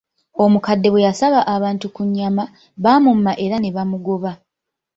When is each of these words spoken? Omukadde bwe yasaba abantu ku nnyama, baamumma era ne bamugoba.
Omukadde 0.43 0.87
bwe 0.89 1.05
yasaba 1.07 1.39
abantu 1.55 1.85
ku 1.95 2.01
nnyama, 2.07 2.43
baamumma 2.83 3.31
era 3.45 3.55
ne 3.59 3.69
bamugoba. 3.75 4.31